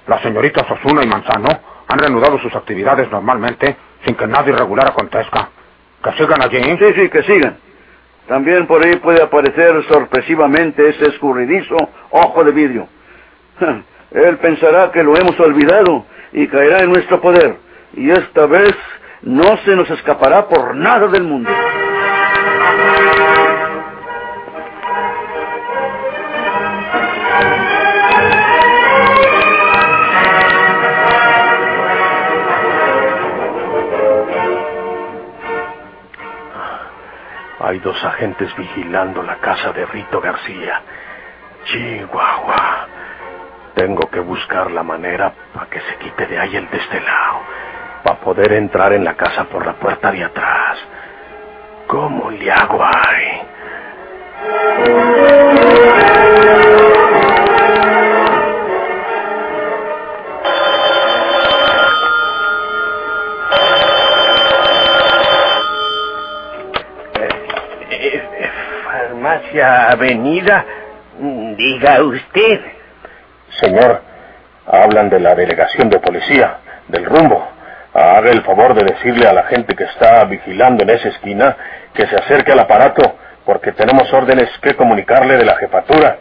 Las 0.07 0.21
señoritas 0.21 0.65
Osuna 0.71 1.03
y 1.03 1.07
Manzano 1.07 1.49
han 1.87 1.99
reanudado 1.99 2.39
sus 2.39 2.55
actividades 2.55 3.11
normalmente 3.11 3.75
sin 4.05 4.15
que 4.15 4.25
nada 4.25 4.49
irregular 4.49 4.87
acontezca. 4.87 5.49
Que 6.01 6.11
sigan 6.13 6.41
allí. 6.41 6.61
Sí, 6.63 6.93
sí, 6.95 7.09
que 7.09 7.23
sigan. 7.23 7.57
También 8.27 8.67
por 8.67 8.85
ahí 8.85 8.95
puede 8.97 9.21
aparecer 9.21 9.83
sorpresivamente 9.89 10.87
ese 10.87 11.09
escurridizo 11.09 11.75
ojo 12.11 12.43
de 12.45 12.51
vidrio. 12.51 12.87
Él 14.11 14.37
pensará 14.37 14.91
que 14.91 15.03
lo 15.03 15.17
hemos 15.17 15.37
olvidado 15.41 16.05
y 16.31 16.47
caerá 16.47 16.79
en 16.79 16.91
nuestro 16.91 17.19
poder. 17.19 17.57
Y 17.93 18.09
esta 18.11 18.45
vez 18.45 18.73
no 19.23 19.57
se 19.65 19.75
nos 19.75 19.89
escapará 19.89 20.47
por 20.47 20.73
nada 20.75 21.07
del 21.07 21.23
mundo. 21.23 21.49
Dos 37.81 38.03
agentes 38.03 38.55
vigilando 38.55 39.23
la 39.23 39.37
casa 39.37 39.71
de 39.71 39.85
Rito 39.85 40.21
García. 40.21 40.81
Chihuahua. 41.65 42.87
Tengo 43.75 44.09
que 44.09 44.19
buscar 44.19 44.71
la 44.71 44.83
manera 44.83 45.33
para 45.53 45.67
que 45.67 45.79
se 45.81 45.95
quite 45.97 46.27
de 46.27 46.39
ahí 46.39 46.55
el 46.55 46.69
destelado. 46.69 47.41
Para 48.03 48.19
poder 48.19 48.53
entrar 48.53 48.93
en 48.93 49.03
la 49.03 49.15
casa 49.15 49.45
por 49.45 49.65
la 49.65 49.73
puerta 49.73 50.11
de 50.11 50.23
atrás. 50.23 50.77
¿Cómo 51.87 52.31
le 52.31 52.51
hago 52.51 52.83
ahí? 52.83 53.10
Farmacia 69.21 69.91
Avenida, 69.91 70.65
diga 71.55 72.01
usted. 72.01 72.59
Señor, 73.59 74.01
hablan 74.65 75.11
de 75.11 75.19
la 75.19 75.35
delegación 75.35 75.91
de 75.91 75.99
policía, 75.99 76.57
del 76.87 77.05
rumbo. 77.05 77.47
Haga 77.93 78.31
el 78.31 78.41
favor 78.41 78.73
de 78.73 78.83
decirle 78.83 79.27
a 79.27 79.33
la 79.33 79.43
gente 79.43 79.75
que 79.75 79.83
está 79.83 80.25
vigilando 80.25 80.81
en 80.81 80.89
esa 80.89 81.09
esquina 81.09 81.55
que 81.93 82.07
se 82.07 82.15
acerque 82.15 82.51
al 82.51 82.61
aparato, 82.61 83.15
porque 83.45 83.73
tenemos 83.73 84.11
órdenes 84.11 84.49
que 84.59 84.75
comunicarle 84.75 85.37
de 85.37 85.45
la 85.45 85.55
jefatura. 85.55 86.17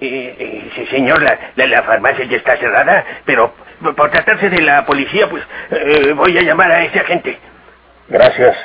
Eh, 0.00 0.34
eh, 0.38 0.70
sí, 0.74 0.86
señor, 0.86 1.20
la, 1.20 1.38
la, 1.56 1.66
la 1.66 1.82
farmacia 1.82 2.24
ya 2.24 2.38
está 2.38 2.56
cerrada, 2.56 3.04
pero 3.26 3.52
por 3.94 4.10
tratarse 4.10 4.48
de 4.48 4.62
la 4.62 4.86
policía, 4.86 5.28
pues 5.28 5.42
eh, 5.72 6.14
voy 6.14 6.38
a 6.38 6.42
llamar 6.42 6.72
a 6.72 6.84
ese 6.84 7.00
agente. 7.00 7.38
Gracias. 8.08 8.56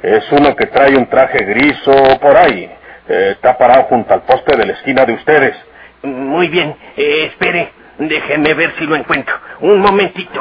Es 0.00 0.30
uno 0.30 0.54
que 0.54 0.66
trae 0.66 0.94
un 0.96 1.08
traje 1.08 1.38
gris 1.44 1.76
o 1.88 2.20
por 2.20 2.36
ahí. 2.36 2.70
Eh, 3.08 3.32
está 3.32 3.56
parado 3.56 3.84
junto 3.84 4.12
al 4.12 4.22
poste 4.22 4.56
de 4.56 4.66
la 4.66 4.72
esquina 4.72 5.04
de 5.04 5.12
ustedes. 5.14 5.56
Muy 6.02 6.48
bien, 6.48 6.76
eh, 6.96 7.28
espere, 7.30 7.72
déjeme 7.98 8.54
ver 8.54 8.74
si 8.78 8.84
lo 8.86 8.96
encuentro. 8.96 9.34
Un 9.60 9.80
momentito. 9.80 10.40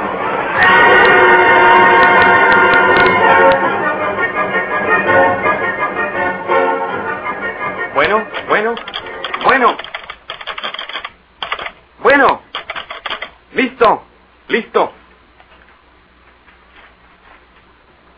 Bueno, 7.94 8.26
bueno, 8.48 8.76
bueno. 9.44 9.78
Bueno. 12.02 12.42
Listo, 13.54 14.04
listo. 14.50 14.92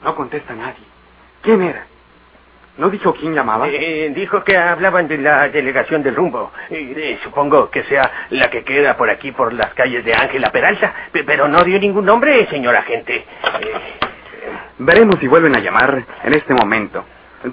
No 0.03 0.15
contesta 0.15 0.53
nadie. 0.53 0.83
¿Quién 1.41 1.61
era? 1.61 1.85
¿No 2.77 2.89
dijo 2.89 3.13
quién 3.15 3.33
llamaba? 3.33 3.67
Eh, 3.69 4.11
dijo 4.15 4.43
que 4.43 4.55
hablaban 4.55 5.07
de 5.07 5.17
la 5.17 5.49
delegación 5.49 6.03
del 6.03 6.15
rumbo. 6.15 6.51
Eh, 6.69 7.17
supongo 7.23 7.69
que 7.71 7.83
sea 7.85 8.27
la 8.29 8.49
que 8.49 8.63
queda 8.63 8.95
por 8.97 9.09
aquí, 9.09 9.31
por 9.31 9.51
las 9.53 9.73
calles 9.73 10.05
de 10.05 10.13
Ángela 10.13 10.51
Peralta, 10.51 10.93
pe- 11.11 11.23
pero 11.23 11.47
no 11.47 11.63
dio 11.63 11.79
ningún 11.79 12.05
nombre, 12.05 12.45
señor 12.47 12.75
agente. 12.75 13.15
Eh, 13.15 13.25
Veremos 14.79 15.15
si 15.19 15.27
vuelven 15.27 15.55
a 15.55 15.59
llamar 15.59 16.03
en 16.23 16.33
este 16.33 16.53
momento. 16.53 17.03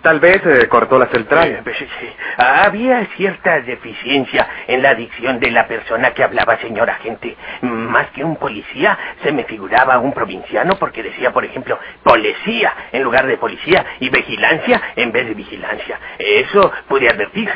Tal 0.02 0.20
vez 0.20 0.40
eh, 0.44 0.68
cortó 0.68 0.98
la 0.98 1.06
central. 1.06 1.48
Eh, 1.48 1.60
pues, 1.62 1.76
sí, 1.76 1.86
sí. 2.00 2.08
Había 2.36 3.06
cierta 3.16 3.60
deficiencia 3.60 4.46
en 4.66 4.82
la 4.82 4.94
dicción 4.94 5.40
de 5.40 5.50
la 5.50 5.66
persona 5.66 6.12
que 6.12 6.22
hablaba, 6.22 6.58
señor 6.58 6.90
agente. 6.90 7.36
Más 7.62 8.08
que 8.10 8.24
un 8.24 8.36
policía, 8.36 8.98
se 9.22 9.32
me 9.32 9.44
figuraba 9.44 9.98
un 9.98 10.12
provinciano 10.12 10.76
porque 10.78 11.02
decía, 11.02 11.32
por 11.32 11.44
ejemplo, 11.44 11.78
policía 12.02 12.72
en 12.92 13.02
lugar 13.02 13.26
de 13.26 13.36
policía 13.36 13.84
y 14.00 14.08
vigilancia 14.10 14.80
en 14.96 15.12
vez 15.12 15.26
de 15.26 15.34
vigilancia. 15.34 15.98
Eso 16.18 16.72
pude 16.88 17.08
advertir. 17.08 17.50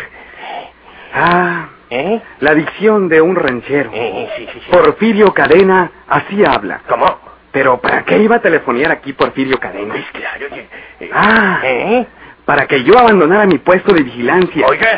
Ah, 1.15 1.69
¿Eh? 1.91 2.21
la 2.41 2.55
dicción 2.55 3.09
de 3.09 3.21
un 3.21 3.35
ranchero. 3.35 3.91
Eh, 3.95 4.29
sí, 4.37 4.49
sí, 4.53 4.61
sí. 4.61 4.71
Porfirio 4.71 5.33
Cadena 5.33 5.91
así 6.07 6.45
habla. 6.45 6.83
¿Cómo? 6.89 7.19
Pero 7.51 7.81
¿para 7.81 8.05
qué 8.05 8.19
iba 8.19 8.37
a 8.37 8.41
telefonear 8.43 8.93
aquí 8.93 9.15
Porfirio 9.15 9.59
Cadena? 9.59 9.95
Pues 9.95 10.05
claro 10.13 10.49
que... 10.55 10.69
Ah, 11.13 11.61
¿Eh? 11.65 12.07
Para 12.49 12.67
que 12.67 12.83
yo 12.83 12.99
abandonara 12.99 13.45
mi 13.45 13.59
puesto 13.59 13.93
de 13.93 14.03
vigilancia. 14.05 14.67
Oiga, 14.67 14.89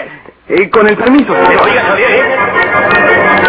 Eh, 0.47 0.69
con 0.71 0.87
el 0.89 0.97
permiso. 0.97 1.33
eh, 1.37 1.57
oiga, 1.65 1.83
Javier, 1.83 2.11
¿eh? 2.11 3.41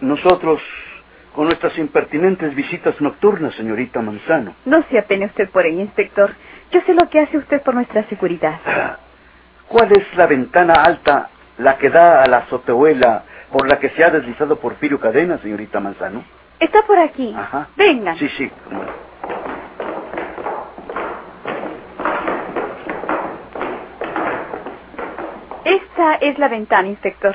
Nosotros, 0.00 0.60
con 1.34 1.46
nuestras 1.46 1.76
impertinentes 1.78 2.54
visitas 2.54 3.00
nocturnas, 3.00 3.54
señorita 3.54 4.00
Manzano. 4.02 4.54
No 4.64 4.82
se 4.90 4.98
apene 4.98 5.26
usted 5.26 5.48
por 5.50 5.64
ello, 5.66 5.80
inspector. 5.80 6.30
Yo 6.70 6.80
sé 6.86 6.94
lo 6.94 7.08
que 7.08 7.20
hace 7.20 7.38
usted 7.38 7.62
por 7.62 7.74
nuestra 7.74 8.06
seguridad. 8.08 8.58
¿Cuál 9.68 9.92
es 9.92 10.04
la 10.16 10.26
ventana 10.26 10.74
alta, 10.74 11.30
la 11.58 11.78
que 11.78 11.88
da 11.88 12.22
a 12.22 12.26
la 12.26 12.38
azotehuela 12.38 13.24
por 13.54 13.68
la 13.68 13.78
que 13.78 13.90
se 13.90 14.02
ha 14.02 14.10
deslizado 14.10 14.56
Porfirio 14.56 14.98
Cadena, 14.98 15.38
señorita 15.38 15.78
Manzano? 15.78 16.24
Está 16.58 16.82
por 16.82 16.98
aquí. 16.98 17.32
Ajá. 17.38 17.68
Vengan. 17.76 18.16
Sí, 18.18 18.28
sí. 18.30 18.50
Esta 25.64 26.14
es 26.14 26.38
la 26.38 26.48
ventana, 26.48 26.88
inspector. 26.88 27.34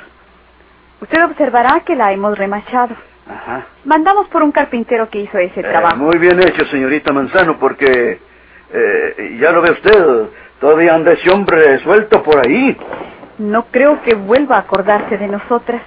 Usted 1.02 1.24
observará 1.26 1.80
que 1.86 1.96
la 1.96 2.12
hemos 2.12 2.38
remachado. 2.38 2.96
Ajá. 3.28 3.66
Mandamos 3.86 4.28
por 4.30 4.44
un 4.44 4.52
carpintero 4.52 5.10
que 5.10 5.20
hizo 5.22 5.38
ese 5.38 5.60
Eh, 5.62 5.64
trabajo. 5.64 5.98
muy 5.98 6.18
bien 6.18 6.42
hecho, 6.42 6.66
señorita 6.66 7.14
Manzano, 7.14 7.58
porque 7.60 8.20
eh, 8.72 9.38
ya 9.40 9.52
lo 9.52 9.62
ve 9.62 9.72
usted, 9.72 10.26
todavía 10.60 10.94
anda 10.96 11.14
ese 11.14 11.30
hombre 11.32 11.80
suelto 11.80 12.22
por 12.24 12.46
ahí. 12.46 12.78
No 13.40 13.66
creo 13.72 14.02
que 14.02 14.16
vuelva 14.16 14.58
a 14.58 14.60
acordarse 14.60 15.18
de 15.18 15.28
nosotras, 15.28 15.82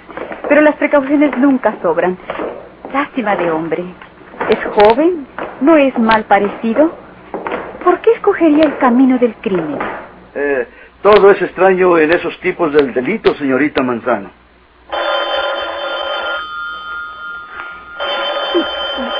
pero 0.52 0.60
las 0.60 0.76
precauciones 0.76 1.34
nunca 1.38 1.74
sobran. 1.80 2.18
Lástima 2.92 3.36
de 3.36 3.50
hombre. 3.50 3.82
Es 4.50 4.58
joven, 4.74 5.26
no 5.62 5.78
es 5.78 5.98
mal 5.98 6.24
parecido. 6.24 6.94
¿Por 7.82 7.98
qué 8.02 8.10
escogería 8.10 8.64
el 8.64 8.76
camino 8.76 9.16
del 9.16 9.34
crimen? 9.36 9.78
Eh, 10.34 10.68
todo 11.00 11.30
es 11.30 11.40
extraño 11.40 11.96
en 11.96 12.12
esos 12.12 12.38
tipos 12.40 12.70
del 12.70 12.92
delito, 12.92 13.34
señorita 13.36 13.82
Manzano. 13.82 14.30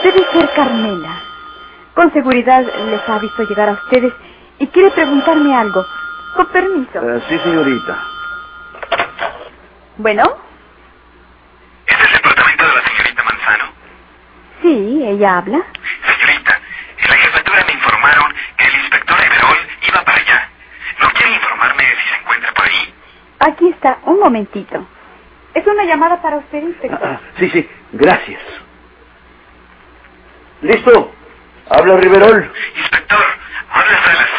Debe 0.05 0.25
ser 0.35 0.51
Carmela. 0.55 1.15
Con 1.95 2.13
seguridad 2.13 2.61
les 2.61 3.09
ha 3.09 3.19
visto 3.21 3.43
llegar 3.45 3.71
a 3.71 3.73
ustedes 3.73 4.13
y 4.59 4.67
quiere 4.67 4.91
preguntarme 4.91 5.55
algo. 5.57 5.83
Con 6.37 6.47
permiso. 6.49 7.01
Eh, 7.03 7.23
sí, 7.27 7.39
señorita. 7.39 7.99
Bueno, 9.97 10.25
¿Es 11.87 12.07
el 12.07 12.13
departamento 12.13 12.65
de 12.65 12.75
la 12.75 12.83
señorita 12.87 13.23
Manzano? 13.25 13.65
Sí, 14.63 15.03
ella 15.07 15.39
habla. 15.39 15.61
Señorita, 16.07 16.61
en 16.99 17.11
la 17.11 17.17
jefatura 17.17 17.65
me 17.67 17.73
informaron 17.73 18.35
que 18.57 18.65
el 18.67 18.75
inspector 18.77 19.21
Everol 19.21 19.59
iba 19.89 20.05
para 20.05 20.19
allá. 20.19 20.49
¿No 21.01 21.11
quiere 21.11 21.33
informarme 21.35 21.85
si 21.85 22.09
se 22.09 22.21
encuentra 22.21 22.53
por 22.53 22.65
ahí? 22.65 22.95
Aquí 23.41 23.69
está, 23.69 23.99
un 24.05 24.21
momentito. 24.21 24.89
Es 25.55 25.67
una 25.67 25.85
llamada 25.85 26.21
para 26.23 26.37
usted, 26.39 26.63
inspector. 26.63 27.01
Ah, 27.05 27.21
sí, 27.39 27.51
sí, 27.51 27.69
gracias. 27.93 28.41
¿Listo? 30.63 31.15
Habla 31.71 31.97
Riverol. 31.97 32.53
Inspector, 32.77 33.25
habla 33.71 34.05
Salas. 34.05 34.31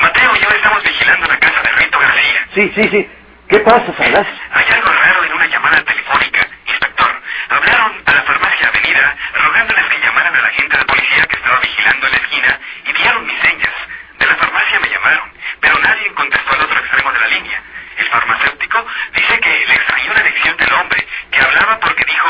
Mateo 0.00 0.36
y 0.36 0.40
yo 0.40 0.48
estamos 0.48 0.82
vigilando 0.82 1.26
la 1.28 1.38
casa 1.38 1.62
de 1.62 1.68
Rito 1.72 1.98
García. 1.98 2.40
Sí, 2.54 2.72
sí, 2.74 2.88
sí. 2.88 3.10
¿Qué 3.48 3.58
pasa, 3.60 3.92
Salas? 3.96 4.26
Hay 4.52 4.64
algo 4.74 4.88
raro 4.90 5.24
en 5.24 5.32
una 5.34 5.46
llamada 5.46 5.82
telefónica. 5.84 6.46
Inspector, 6.66 7.22
hablaron 7.50 7.92
a 8.06 8.12
la 8.12 8.22
farmacia 8.22 8.68
Avenida 8.68 9.16
rogándoles 9.34 9.84
que 9.86 10.00
llamaran 10.00 10.34
a 10.34 10.42
la 10.42 10.48
gente 10.48 10.76
de 10.78 10.84
policía 10.84 11.26
que 11.26 11.36
estaba 11.36 11.60
vigilando 11.60 12.06
en 12.06 12.12
la 12.12 12.18
esquina 12.18 12.60
y 12.86 12.92
dieron 12.92 13.26
mis 13.26 13.38
señas. 13.40 13.74
De 14.18 14.26
la 14.26 14.34
farmacia 14.36 14.80
me 14.80 14.88
llamaron, 14.88 15.30
pero 15.60 15.78
nadie 15.78 16.12
contestó 16.14 16.54
al 16.54 16.60
otro 16.62 16.78
extremo 16.78 17.12
de 17.12 17.20
la 17.20 17.28
línea. 17.28 17.62
El 17.98 18.06
farmacéutico 18.06 18.86
dice 19.14 19.38
que 19.40 19.64
le 19.68 19.74
extrañó 19.74 20.14
la 20.14 20.22
dicción 20.22 20.56
del 20.56 20.72
hombre, 20.72 21.06
que 21.30 21.40
hablaba 21.40 21.78
porque 21.78 22.04
dijo 22.04 22.28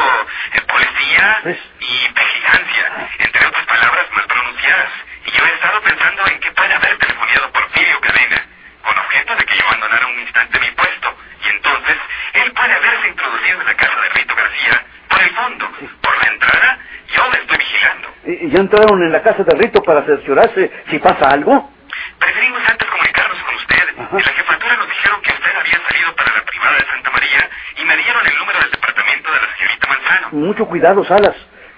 eh, 0.54 0.60
policía 0.62 1.38
Pues. 1.44 1.58
y 1.80 2.08
vigilancia, 2.12 3.08
entre 3.18 3.46
otras 3.46 3.64
palabras 3.66 4.06
mal 4.16 4.24
pronunciadas. 4.26 4.90
Y 5.26 5.30
yo 5.30 5.44
he 5.46 5.54
estado 5.54 5.80
pensando 5.82 6.26
en 6.26 6.40
que 6.40 6.50
puede 6.50 6.74
haber 6.74 6.98
telefoneado 6.98 7.52
Porfirio 7.52 8.00
Cadena, 8.00 8.44
con 8.82 8.98
objeto 8.98 9.36
de 9.36 9.44
que 9.44 9.56
yo 9.56 9.64
abandonara 9.68 10.06
un 10.08 10.18
instante 10.20 10.58
mi 10.58 10.70
puesto. 10.72 11.16
Y 11.44 11.48
entonces, 11.56 11.96
él 12.34 12.52
puede 12.52 12.72
haberse 12.74 13.08
introducido 13.08 13.60
en 13.60 13.66
la 13.66 13.74
casa 13.74 14.00
de 14.00 14.08
Rito 14.10 14.34
García 14.34 14.84
por 15.08 15.22
el 15.22 15.30
fondo. 15.30 15.70
Por 16.02 16.16
la 16.24 16.32
entrada, 16.32 16.78
yo 17.16 17.30
le 17.30 17.38
estoy 17.38 17.58
vigilando. 17.58 18.14
¿Y- 18.26 18.41
¿Ya 18.52 18.60
entraron 18.60 19.02
en 19.02 19.10
la 19.10 19.22
casa 19.22 19.44
de 19.44 19.54
Rito 19.54 19.82
para 19.82 20.04
cerciorarse 20.04 20.70
si 20.90 20.98
pasa 20.98 21.30
algo? 21.30 21.70
Preferimos 22.18 22.60
antes 22.68 22.86
comunicarnos 22.86 23.42
con 23.44 23.54
usted. 23.54 23.76
Ajá. 23.96 24.18
En 24.18 24.22
la 24.22 24.32
jefatura 24.32 24.76
nos 24.76 24.88
dijeron 24.88 25.22
que 25.22 25.32
usted 25.32 25.50
había 25.58 25.88
salido 25.88 26.14
para 26.14 26.36
la 26.36 26.44
privada 26.44 26.76
de 26.76 26.84
Santa 26.84 27.10
María 27.12 27.50
y 27.80 27.84
me 27.86 27.96
dieron 27.96 28.26
el 28.26 28.38
número 28.38 28.58
del 28.60 28.70
departamento 28.72 29.32
de 29.32 29.38
la 29.40 29.56
señorita 29.56 29.88
Manzano. 29.88 30.28
Mucho 30.32 30.66
cuidado, 30.66 31.02
Salas. 31.04 31.36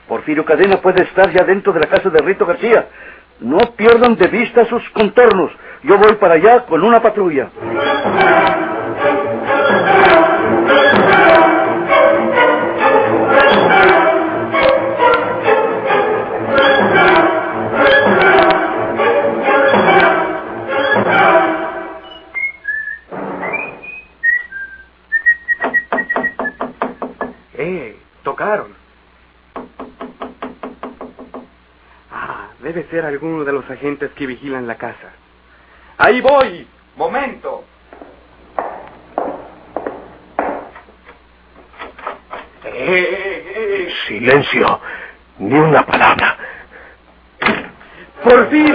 Porfirio 0.09 0.45
Cadena 0.45 0.79
puede 0.79 1.05
estar 1.05 1.31
ya 1.31 1.45
dentro 1.45 1.73
de 1.73 1.79
la 1.79 1.87
casa 1.87 2.11
de 2.11 2.21
Rito 2.23 2.45
García. 2.45 2.89
No 3.39 3.59
pierdan 3.77 4.17
de 4.17 4.27
vista 4.27 4.65
sus 4.65 4.83
contornos. 4.91 5.53
Yo 5.85 5.97
voy 5.97 6.15
para 6.15 6.35
allá 6.35 6.67
con 6.67 6.83
una 6.83 7.01
patrulla. 7.01 7.51
Tocaron. 28.25 28.75
Ah, 32.11 32.49
debe 32.61 32.85
ser 32.89 33.05
alguno 33.05 33.45
de 33.45 33.53
los 33.53 33.71
agentes 33.71 34.11
que 34.13 34.27
vigilan 34.27 34.67
la 34.67 34.77
casa. 34.77 35.13
Ahí 35.99 36.21
voy. 36.21 36.67
Momento. 36.97 37.65
Eh, 42.65 43.93
silencio. 44.09 44.81
Ni 45.39 45.55
una 45.55 45.87
palabra. 45.87 46.37
Por 48.25 48.51
fin. 48.51 48.75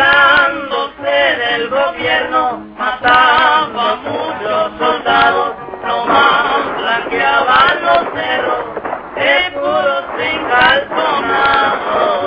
burlándose 0.00 1.36
del 1.36 1.68
gobierno, 1.68 2.64
mataba 2.78 3.92
a 3.92 3.96
muchos 3.96 4.72
soldados, 4.78 5.52
nomás 5.86 6.78
blanqueaban 6.78 7.84
los 7.84 7.98
cerros, 8.14 8.64
de 9.16 9.50
puros 9.52 10.04
encalzonados. 10.18 12.19